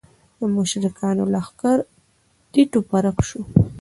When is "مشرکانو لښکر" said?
0.55-1.77